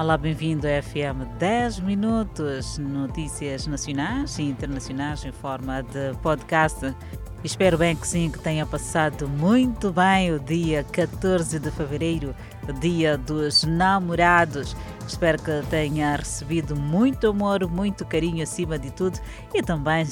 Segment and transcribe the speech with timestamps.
[0.00, 6.94] Olá, bem-vindo a FM 10 Minutos, notícias nacionais e internacionais em forma de podcast.
[7.42, 12.32] Espero bem que sim, que tenha passado muito bem o dia 14 de fevereiro,
[12.78, 14.76] dia dos namorados.
[15.08, 19.18] Espero que tenha recebido muito amor, muito carinho acima de tudo
[19.54, 20.06] e também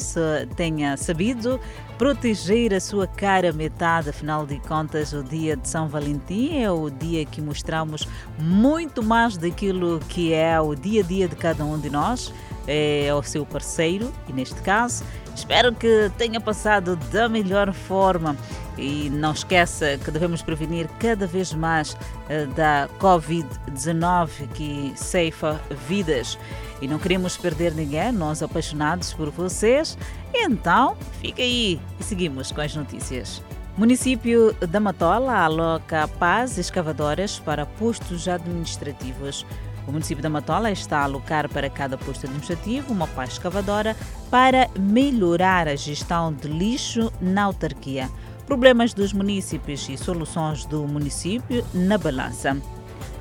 [0.57, 1.61] tenha sabido
[1.99, 4.09] proteger a sua cara metade.
[4.09, 9.37] Afinal de contas, o dia de São Valentim é o dia que mostramos muito mais
[9.37, 12.33] daquilo que é o dia a dia de cada um de nós
[12.67, 15.05] é o seu parceiro e neste caso
[15.35, 18.37] espero que tenha passado da melhor forma
[18.77, 26.39] e não esqueça que devemos prevenir cada vez mais uh, da Covid-19 que ceifa vidas.
[26.81, 29.97] E não queremos perder ninguém, nós apaixonados por vocês.
[30.35, 33.43] Então, fica aí e seguimos com as notícias.
[33.77, 39.45] Município da Matola aloca paz escavadoras para postos administrativos.
[39.87, 43.95] O município da Matola está a alocar para cada posto administrativo uma pá escavadora
[44.31, 48.11] para melhorar a gestão de lixo na autarquia
[48.47, 52.57] problemas dos municípios e soluções do município na balança.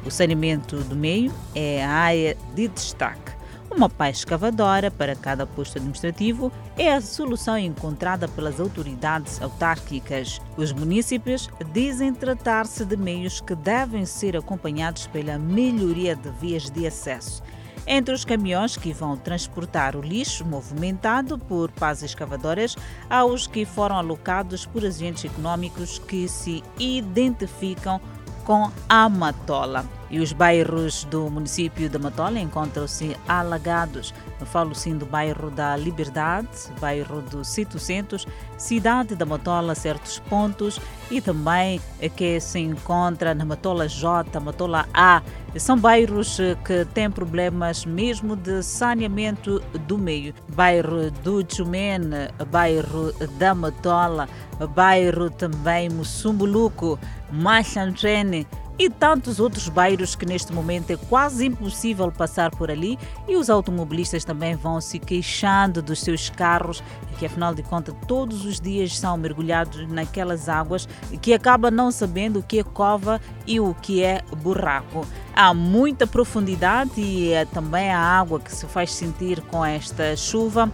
[0.06, 3.34] O saneamento do meio é a área de destaque.
[3.72, 10.40] Uma pá escavadora para cada posto administrativo é a solução encontrada pelas autoridades autárquicas.
[10.56, 16.86] Os municípios dizem tratar-se de meios que devem ser acompanhados pela melhoria de vias de
[16.86, 17.42] acesso
[17.88, 22.76] entre os caminhões que vão transportar o lixo movimentado por pás escavadoras
[23.10, 28.00] há os que foram alocados por agentes econômicos que se identificam
[28.44, 29.95] com a Matola.
[30.10, 34.14] E os bairros do município de Matola encontram-se alagados.
[34.40, 36.48] Eu falo sim do bairro da Liberdade,
[36.80, 41.82] bairro do Cito Centros, cidade da Matola, certos pontos, e também
[42.16, 45.22] que se encontra na Matola J, Matola A.
[45.58, 50.34] São bairros que têm problemas mesmo de saneamento do meio.
[50.54, 54.28] Bairro do Jumene, bairro da Matola,
[54.76, 57.00] bairro também Mussumbuluco,
[57.32, 58.46] Machantrene,
[58.78, 62.98] e tantos outros bairros que neste momento é quase impossível passar por ali
[63.28, 66.84] e os automobilistas também vão se queixando dos seus carros
[67.18, 70.88] que afinal de contas todos os dias são mergulhados naquelas águas
[71.22, 75.06] que acaba não sabendo o que é cova e o que é buraco.
[75.34, 80.72] Há muita profundidade e é também a água que se faz sentir com esta chuva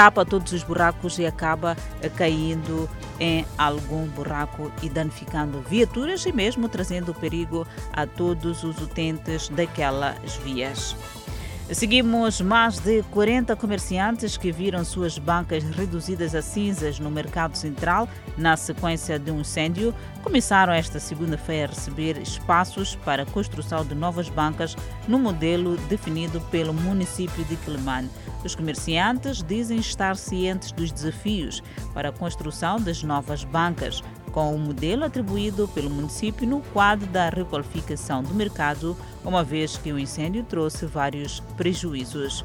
[0.00, 1.76] tapa todos os buracos e acaba
[2.16, 2.88] caindo
[3.18, 10.36] em algum buraco e danificando viaturas e mesmo trazendo perigo a todos os utentes daquelas
[10.36, 10.96] vias.
[11.72, 18.08] Seguimos mais de 40 comerciantes que viram suas bancas reduzidas a cinzas no mercado central
[18.36, 19.94] na sequência de um incêndio.
[20.20, 24.74] Começaram esta segunda-feira a receber espaços para a construção de novas bancas
[25.06, 28.10] no modelo definido pelo município de Quelimane.
[28.44, 31.62] Os comerciantes dizem estar cientes dos desafios
[31.94, 34.02] para a construção das novas bancas,
[34.32, 39.92] com o modelo atribuído pelo município no quadro da requalificação do mercado, uma vez que
[39.92, 42.44] o incêndio trouxe vários prejuízos.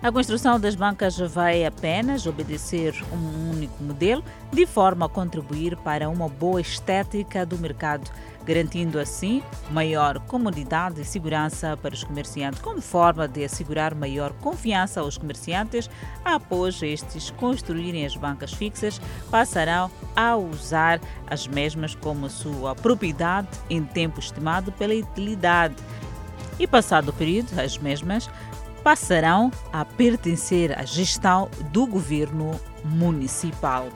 [0.00, 6.08] A construção das bancas vai apenas obedecer um único modelo, de forma a contribuir para
[6.08, 8.08] uma boa estética do mercado,
[8.48, 15.00] garantindo assim maior comodidade e segurança para os comerciantes, como forma de assegurar maior confiança
[15.00, 15.90] aos comerciantes.
[16.24, 18.98] Após estes construírem as bancas fixas,
[19.30, 25.76] passarão a usar as mesmas como sua propriedade em tempo estimado pela utilidade.
[26.58, 28.30] E passado o período, as mesmas
[28.82, 33.88] passarão a pertencer à gestão do governo municipal.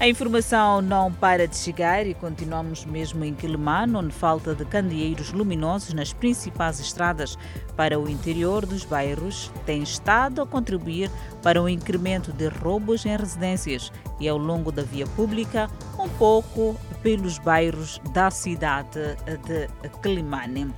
[0.00, 5.32] A informação não para de chegar e continuamos mesmo em Quilimano, onde falta de candeeiros
[5.32, 7.38] luminosos nas principais estradas
[7.76, 11.08] para o interior dos bairros tem estado a contribuir
[11.42, 16.76] para o incremento de roubos em residências e ao longo da via pública, um pouco
[17.00, 19.16] pelos bairros da cidade
[19.46, 19.68] de
[20.02, 20.74] Quilimane.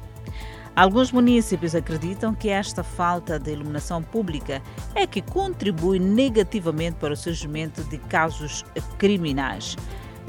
[0.76, 4.60] Alguns municípios acreditam que esta falta de iluminação pública
[4.94, 8.62] é que contribui negativamente para o surgimento de casos
[8.98, 9.74] criminais.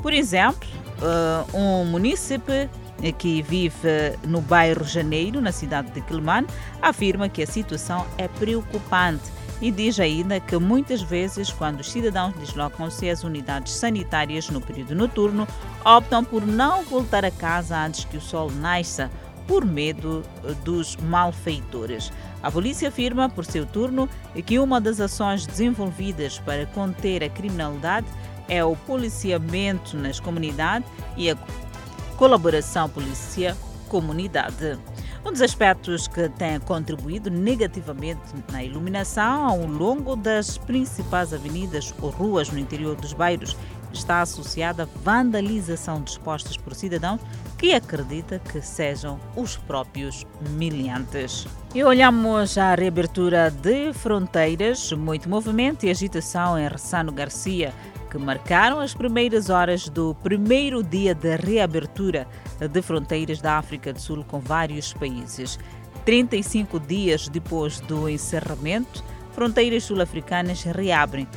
[0.01, 0.69] Por exemplo,
[1.01, 2.69] eh, um município
[3.17, 6.45] que vive no bairro Janeiro, na cidade de Quilman,
[6.81, 9.29] afirma que a situação é preocupante
[9.61, 14.95] e diz ainda que muitas vezes, quando os cidadãos deslocam-se às unidades sanitárias no período
[14.95, 15.47] noturno,
[15.83, 19.11] optam por não voltar a casa antes que o sol nasça
[19.47, 22.11] por medo eh, dos malfeitores.
[22.43, 24.07] A polícia afirma, por seu turno,
[24.45, 28.05] que uma das ações desenvolvidas para conter a criminalidade
[28.47, 31.37] é o policiamento nas comunidades e a
[32.17, 34.77] colaboração polícia-comunidade.
[35.25, 42.09] Um dos aspectos que tem contribuído negativamente na iluminação ao longo das principais avenidas ou
[42.09, 43.57] ruas no interior dos bairros
[43.93, 47.21] está associada à vandalização dispostas por cidadãos
[47.57, 51.47] que acredita que sejam os próprios miliantes.
[51.73, 57.73] E olhamos a reabertura de fronteiras, muito movimento e agitação em Ressano Garcia,
[58.09, 62.27] que marcaram as primeiras horas do primeiro dia de reabertura
[62.59, 65.59] de fronteiras da África do Sul com vários países.
[66.05, 69.03] 35 dias depois do encerramento,
[69.33, 71.27] fronteiras sul-africanas reabrem.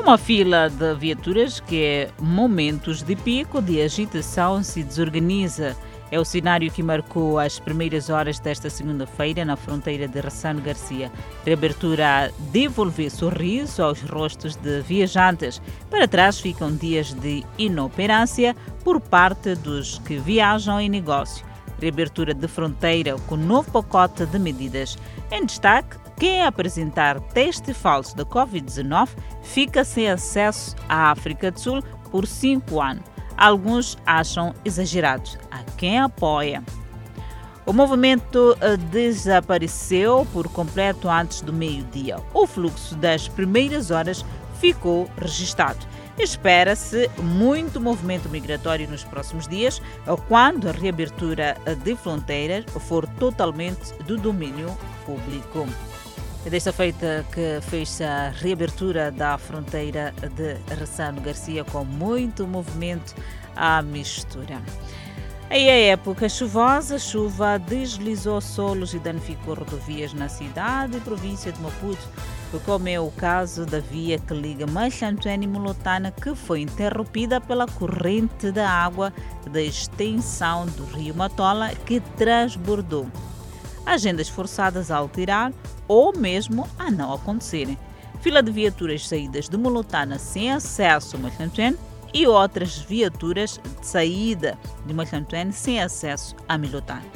[0.00, 5.76] Uma fila de viaturas que, é momentos de pico de agitação, se desorganiza.
[6.10, 11.12] É o cenário que marcou as primeiras horas desta segunda-feira na fronteira de Rassano Garcia.
[11.44, 15.60] Reabertura a devolver sorriso aos rostos de viajantes.
[15.90, 21.44] Para trás ficam dias de inoperância por parte dos que viajam em negócio.
[21.78, 24.96] Reabertura de fronteira com novo pacote de medidas.
[25.30, 29.08] Em destaque, quem apresentar teste falso da Covid-19
[29.42, 31.82] fica sem acesso à África do Sul
[32.12, 35.38] por cinco anos alguns acham exagerados.
[35.50, 36.62] Há quem apoia.
[37.64, 42.18] O movimento eh, desapareceu por completo antes do meio-dia.
[42.34, 44.24] O fluxo das primeiras horas
[44.60, 45.78] ficou registrado.
[46.18, 49.80] Espera-se muito movimento migratório nos próximos dias,
[50.28, 54.76] quando a reabertura de fronteiras for totalmente do domínio
[55.06, 55.66] público.
[56.42, 63.14] É desta feita que fez a reabertura da fronteira de Ressano Garcia com muito movimento
[63.54, 64.58] à mistura.
[65.50, 71.60] Em época chuvosa, a chuva deslizou solos e danificou rodovias na cidade e província de
[71.60, 72.08] Maputo,
[72.64, 77.66] como é o caso da via que liga Machantuene e Molotana, que foi interrompida pela
[77.66, 79.12] corrente da água
[79.50, 83.10] da extensão do rio Matola, que transbordou.
[83.84, 85.52] Agendas forçadas a alterar
[85.88, 87.78] ou mesmo a não acontecerem.
[88.20, 91.78] Fila de viaturas saídas de Molotana sem acesso a Machantuene
[92.12, 97.10] e outras viaturas de saída de Machantuene sem acesso a Milotane.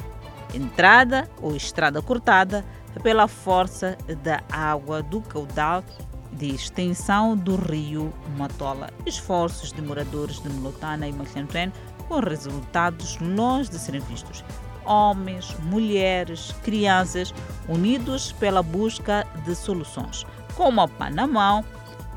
[0.53, 2.65] Entrada ou estrada cortada
[3.03, 5.83] pela força da água do caudal
[6.31, 8.89] de extensão do rio Matola.
[9.05, 11.73] Esforços de moradores de Milotana e Machantuene
[12.07, 14.43] com resultados longe de serem vistos.
[14.85, 17.33] Homens, mulheres, crianças
[17.67, 20.25] unidos pela busca de soluções.
[20.55, 21.63] Com uma pá na mão,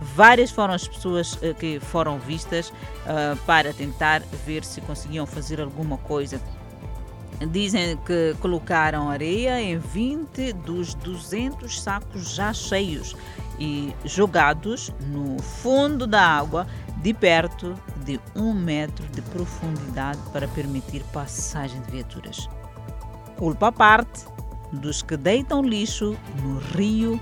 [0.01, 5.61] Várias foram as pessoas uh, que foram vistas uh, para tentar ver se conseguiam fazer
[5.61, 6.41] alguma coisa.
[7.51, 13.15] Dizem que colocaram areia em 20 dos 200 sacos já cheios
[13.61, 16.67] e jogados no fundo da água
[16.97, 22.49] de perto de um metro de profundidade para permitir passagem de viaturas.
[23.39, 24.27] Culpa parte
[24.73, 27.21] dos que deitam lixo no rio,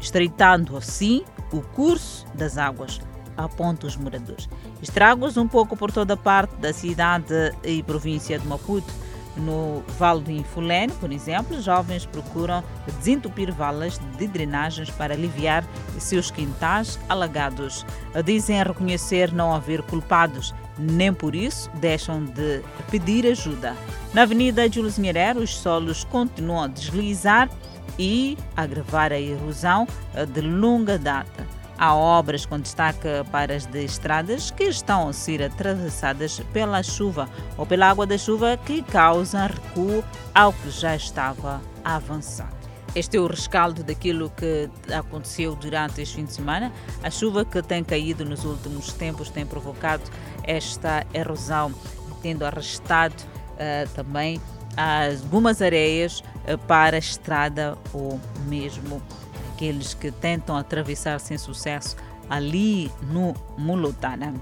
[0.00, 3.00] estreitando assim o curso das águas,
[3.36, 4.48] aponta os moradores.
[4.82, 7.32] Estragos um pouco por toda parte da cidade
[7.62, 8.92] e província de Maputo.
[9.36, 12.64] No Vale do Infulene, por exemplo, jovens procuram
[12.98, 15.64] desentupir valas de drenagens para aliviar
[16.00, 17.86] seus quintais alagados.
[18.24, 23.74] Dizem reconhecer não haver culpados, nem por isso deixam de pedir ajuda.
[24.14, 27.50] Na Avenida Júlio Nyerere, os solos continuam a deslizar
[27.98, 31.46] e agravar a erosão eh, de longa data.
[31.78, 37.28] Há obras com destaque para as de estradas que estão a ser atravessadas pela chuva
[37.56, 40.02] ou pela água da chuva que causa recuo
[40.34, 42.57] ao que já estava avançado.
[42.94, 46.72] Este é o rescaldo daquilo que aconteceu durante este fim de semana.
[47.02, 50.02] A chuva que tem caído nos últimos tempos tem provocado
[50.42, 51.72] esta erosão,
[52.22, 54.40] tendo arrastado uh, também
[54.76, 59.02] algumas areias eh, para a estrada ou mesmo
[59.52, 61.96] aqueles que tentam atravessar sem sucesso
[62.30, 64.34] ali no Mulutana.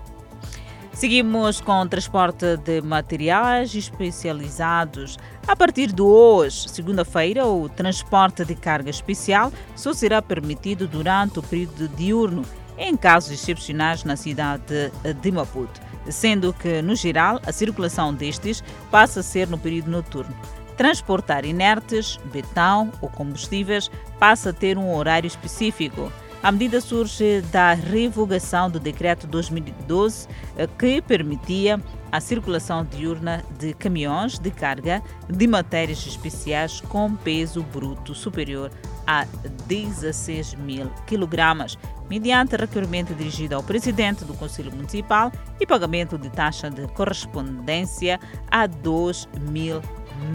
[0.96, 5.18] Seguimos com o transporte de materiais especializados.
[5.46, 11.42] A partir de hoje, segunda-feira, o transporte de carga especial só será permitido durante o
[11.42, 12.42] período diurno,
[12.78, 19.20] em casos excepcionais na cidade de Maputo sendo que, no geral, a circulação destes passa
[19.20, 20.34] a ser no período noturno.
[20.76, 26.12] Transportar inertes, betão ou combustíveis passa a ter um horário específico.
[26.42, 31.80] A medida surge da revogação do Decreto 2012, eh, que permitia
[32.12, 38.70] a circulação diurna de caminhões de carga de matérias especiais com peso bruto superior
[39.06, 39.24] a
[39.66, 41.76] 16 mil quilogramas,
[42.08, 48.66] mediante requerimento dirigido ao presidente do Conselho Municipal e pagamento de taxa de correspondência a
[48.66, 49.80] 2 mil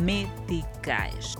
[0.01, 1.35] medicais.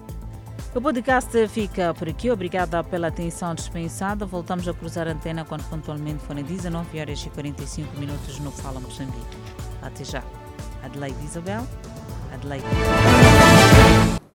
[0.73, 2.31] O podcast fica por aqui.
[2.31, 4.25] Obrigada pela atenção dispensada.
[4.25, 8.79] Voltamos a cruzar a antena quando pontualmente forem 19 horas e 45 minutos no Fala
[8.79, 9.37] Moçambique.
[9.81, 10.23] Até já.
[10.81, 11.67] Adelaide Isabel.
[12.33, 12.65] Adelaide.